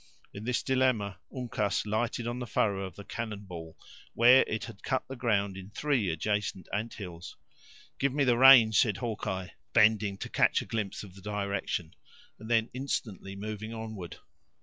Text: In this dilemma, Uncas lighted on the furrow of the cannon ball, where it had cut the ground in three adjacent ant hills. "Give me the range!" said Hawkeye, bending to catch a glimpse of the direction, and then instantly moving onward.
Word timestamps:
In 0.33 0.45
this 0.45 0.63
dilemma, 0.63 1.19
Uncas 1.31 1.85
lighted 1.85 2.25
on 2.27 2.39
the 2.39 2.47
furrow 2.47 2.85
of 2.87 2.95
the 2.95 3.03
cannon 3.03 3.41
ball, 3.45 3.77
where 4.15 4.43
it 4.47 4.63
had 4.63 4.81
cut 4.81 5.07
the 5.07 5.15
ground 5.15 5.55
in 5.55 5.69
three 5.69 6.09
adjacent 6.09 6.67
ant 6.73 6.95
hills. 6.95 7.37
"Give 7.99 8.11
me 8.11 8.23
the 8.23 8.35
range!" 8.35 8.79
said 8.79 8.97
Hawkeye, 8.97 9.49
bending 9.73 10.17
to 10.17 10.27
catch 10.27 10.59
a 10.59 10.65
glimpse 10.65 11.03
of 11.03 11.13
the 11.13 11.21
direction, 11.21 11.93
and 12.39 12.49
then 12.49 12.71
instantly 12.73 13.35
moving 13.35 13.75
onward. 13.75 14.17